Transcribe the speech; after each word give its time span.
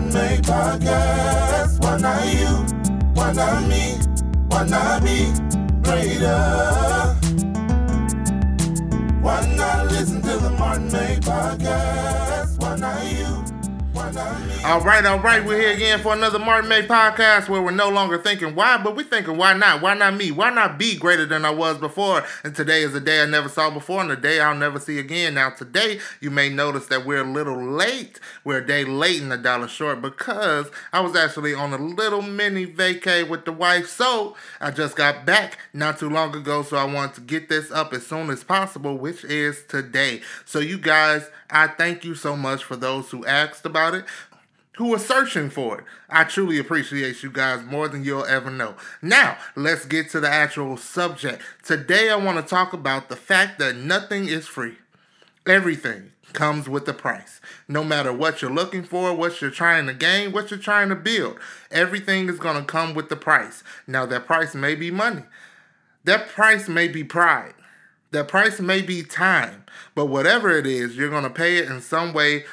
Martin 0.00 0.14
May 0.14 0.36
podcast. 0.38 1.82
Why 1.82 1.98
not 1.98 2.24
you? 2.32 2.48
Why 3.14 3.32
not 3.32 3.68
me? 3.68 3.98
Why 4.48 4.64
not 4.66 5.02
be 5.02 5.32
greater? 5.82 6.69
All 14.62 14.82
right, 14.82 15.04
all 15.06 15.18
right. 15.18 15.44
We're 15.44 15.58
here 15.58 15.72
again 15.72 16.00
for 16.00 16.12
another 16.12 16.38
Martin 16.38 16.68
May 16.68 16.86
podcast 16.86 17.48
where 17.48 17.62
we're 17.62 17.70
no 17.70 17.88
longer 17.88 18.18
thinking 18.18 18.54
why, 18.54 18.76
but 18.76 18.94
we're 18.94 19.04
thinking 19.04 19.38
why 19.38 19.54
not? 19.54 19.80
Why 19.80 19.94
not 19.94 20.14
me? 20.14 20.30
Why 20.30 20.50
not 20.50 20.78
be 20.78 20.96
greater 20.96 21.24
than 21.24 21.46
I 21.46 21.50
was 21.50 21.78
before? 21.78 22.24
And 22.44 22.54
today 22.54 22.82
is 22.82 22.94
a 22.94 23.00
day 23.00 23.22
I 23.22 23.26
never 23.26 23.48
saw 23.48 23.70
before 23.70 24.02
and 24.02 24.10
a 24.12 24.16
day 24.16 24.38
I'll 24.38 24.54
never 24.54 24.78
see 24.78 24.98
again. 24.98 25.34
Now, 25.34 25.50
today, 25.50 25.98
you 26.20 26.30
may 26.30 26.50
notice 26.50 26.86
that 26.86 27.06
we're 27.06 27.22
a 27.22 27.32
little 27.32 27.60
late. 27.60 28.20
We're 28.44 28.58
a 28.58 28.66
day 28.66 28.84
late 28.84 29.22
and 29.22 29.32
a 29.32 29.38
dollar 29.38 29.66
short 29.66 30.02
because 30.02 30.70
I 30.92 31.00
was 31.00 31.16
actually 31.16 31.54
on 31.54 31.72
a 31.72 31.78
little 31.78 32.22
mini 32.22 32.66
vacay 32.66 33.28
with 33.28 33.46
the 33.46 33.52
wife. 33.52 33.88
So 33.88 34.36
I 34.60 34.70
just 34.70 34.94
got 34.94 35.24
back 35.24 35.58
not 35.72 35.98
too 35.98 36.10
long 36.10 36.36
ago. 36.36 36.62
So 36.62 36.76
I 36.76 36.84
wanted 36.84 37.14
to 37.14 37.20
get 37.22 37.48
this 37.48 37.72
up 37.72 37.92
as 37.94 38.06
soon 38.06 38.28
as 38.30 38.44
possible, 38.44 38.98
which 38.98 39.24
is 39.24 39.64
today. 39.68 40.20
So, 40.44 40.60
you 40.60 40.78
guys, 40.78 41.28
I 41.50 41.66
thank 41.66 42.04
you 42.04 42.14
so 42.14 42.36
much 42.36 42.62
for 42.62 42.76
those 42.76 43.10
who 43.10 43.24
asked 43.26 43.66
about 43.66 43.94
it 43.94 44.04
who 44.76 44.94
are 44.94 44.98
searching 44.98 45.50
for 45.50 45.80
it. 45.80 45.84
I 46.08 46.24
truly 46.24 46.58
appreciate 46.58 47.22
you 47.22 47.30
guys 47.30 47.64
more 47.64 47.88
than 47.88 48.04
you'll 48.04 48.24
ever 48.24 48.50
know. 48.50 48.74
Now, 49.02 49.36
let's 49.56 49.84
get 49.84 50.10
to 50.10 50.20
the 50.20 50.28
actual 50.28 50.76
subject. 50.76 51.42
Today, 51.64 52.10
I 52.10 52.16
want 52.16 52.38
to 52.38 52.48
talk 52.48 52.72
about 52.72 53.08
the 53.08 53.16
fact 53.16 53.58
that 53.58 53.76
nothing 53.76 54.26
is 54.26 54.46
free. 54.46 54.76
Everything 55.46 56.12
comes 56.32 56.68
with 56.68 56.88
a 56.88 56.94
price. 56.94 57.40
No 57.66 57.82
matter 57.82 58.12
what 58.12 58.40
you're 58.40 58.50
looking 58.50 58.84
for, 58.84 59.12
what 59.14 59.40
you're 59.40 59.50
trying 59.50 59.86
to 59.86 59.94
gain, 59.94 60.32
what 60.32 60.50
you're 60.50 60.60
trying 60.60 60.88
to 60.90 60.94
build, 60.94 61.38
everything 61.70 62.28
is 62.28 62.38
going 62.38 62.56
to 62.56 62.64
come 62.64 62.94
with 62.94 63.08
the 63.08 63.16
price. 63.16 63.64
Now, 63.86 64.06
that 64.06 64.26
price 64.26 64.54
may 64.54 64.74
be 64.74 64.90
money, 64.90 65.24
that 66.04 66.28
price 66.28 66.68
may 66.68 66.88
be 66.88 67.04
pride. 67.04 67.54
That 68.12 68.26
price 68.26 68.58
may 68.58 68.82
be 68.82 69.04
time, 69.04 69.64
but 69.94 70.06
whatever 70.06 70.50
it 70.50 70.66
is, 70.66 70.96
you're 70.96 71.10
going 71.10 71.22
to 71.22 71.30
pay 71.30 71.58
it 71.58 71.70
in 71.70 71.80
some 71.80 72.12
way, 72.12 72.44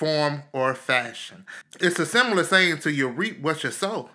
form, 0.00 0.44
or 0.54 0.74
fashion. 0.74 1.44
It's 1.78 1.98
a 1.98 2.06
similar 2.06 2.42
saying 2.42 2.78
to 2.78 2.90
you 2.90 3.06
reap 3.06 3.42
what 3.42 3.62
you 3.62 3.70
sow. 3.70 4.08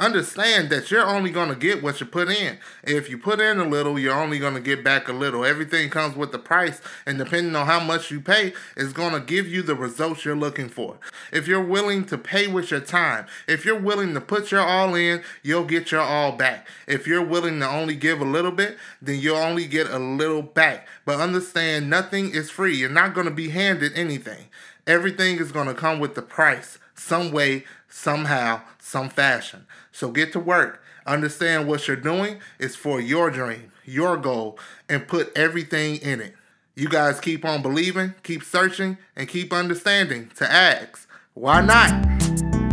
Understand 0.00 0.70
that 0.70 0.90
you're 0.90 1.06
only 1.06 1.30
going 1.30 1.50
to 1.50 1.54
get 1.54 1.82
what 1.82 2.00
you 2.00 2.06
put 2.06 2.30
in. 2.30 2.56
If 2.82 3.10
you 3.10 3.18
put 3.18 3.38
in 3.38 3.60
a 3.60 3.68
little, 3.68 3.98
you're 3.98 4.14
only 4.14 4.38
going 4.38 4.54
to 4.54 4.60
get 4.60 4.82
back 4.82 5.08
a 5.08 5.12
little. 5.12 5.44
Everything 5.44 5.90
comes 5.90 6.16
with 6.16 6.32
the 6.32 6.38
price, 6.38 6.80
and 7.04 7.18
depending 7.18 7.54
on 7.54 7.66
how 7.66 7.80
much 7.80 8.10
you 8.10 8.18
pay, 8.18 8.54
is 8.78 8.94
going 8.94 9.12
to 9.12 9.20
give 9.20 9.46
you 9.46 9.60
the 9.60 9.74
results 9.74 10.24
you're 10.24 10.34
looking 10.34 10.70
for. 10.70 10.98
If 11.34 11.46
you're 11.46 11.62
willing 11.62 12.06
to 12.06 12.16
pay 12.16 12.46
with 12.46 12.70
your 12.70 12.80
time, 12.80 13.26
if 13.46 13.66
you're 13.66 13.78
willing 13.78 14.14
to 14.14 14.22
put 14.22 14.50
your 14.50 14.62
all 14.62 14.94
in, 14.94 15.22
you'll 15.42 15.66
get 15.66 15.92
your 15.92 16.00
all 16.00 16.32
back. 16.32 16.66
If 16.86 17.06
you're 17.06 17.22
willing 17.22 17.60
to 17.60 17.68
only 17.68 17.94
give 17.94 18.22
a 18.22 18.24
little 18.24 18.52
bit, 18.52 18.78
then 19.02 19.20
you'll 19.20 19.36
only 19.36 19.66
get 19.66 19.90
a 19.90 19.98
little 19.98 20.40
back. 20.40 20.88
But 21.04 21.20
understand, 21.20 21.90
nothing 21.90 22.34
is 22.34 22.48
free. 22.48 22.74
You're 22.74 22.88
not 22.88 23.12
going 23.12 23.26
to 23.26 23.30
be 23.30 23.50
handed 23.50 23.92
anything. 23.94 24.46
Everything 24.86 25.38
is 25.38 25.52
going 25.52 25.68
to 25.68 25.74
come 25.74 26.00
with 26.00 26.14
the 26.14 26.22
price, 26.22 26.78
some 27.00 27.32
way, 27.32 27.64
somehow, 27.88 28.60
some 28.78 29.08
fashion. 29.08 29.66
So 29.90 30.10
get 30.10 30.32
to 30.34 30.40
work. 30.40 30.82
Understand 31.06 31.66
what 31.66 31.88
you're 31.88 31.96
doing 31.96 32.38
is 32.58 32.76
for 32.76 33.00
your 33.00 33.30
dream, 33.30 33.72
your 33.84 34.16
goal, 34.16 34.58
and 34.88 35.08
put 35.08 35.36
everything 35.36 35.96
in 35.96 36.20
it. 36.20 36.34
You 36.76 36.88
guys 36.88 37.18
keep 37.18 37.44
on 37.44 37.62
believing, 37.62 38.14
keep 38.22 38.44
searching, 38.44 38.98
and 39.16 39.28
keep 39.28 39.52
understanding 39.52 40.30
to 40.36 40.50
ask, 40.50 41.08
why 41.34 41.62
not? 41.62 41.90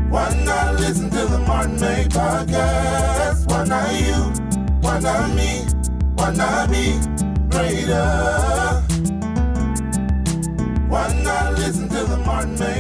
Why 0.09 0.43
not 0.45 0.75
listen 0.75 1.09
to 1.09 1.25
the 1.25 1.39
Martin 1.39 1.79
May 1.79 2.05
podcast? 2.09 3.49
Why 3.49 3.65
not 3.65 3.91
you? 3.99 4.13
Why 4.81 4.99
not 4.99 5.35
me? 5.35 5.65
Why 6.15 6.33
not 6.33 6.69
be 6.69 6.99
greater? 7.49 8.83
Why 10.87 11.21
not 11.23 11.53
listen 11.53 11.89
to 11.89 12.03
the 12.05 12.17
Martin 12.25 12.57
May 12.59 12.76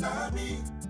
podcast? 0.00 0.81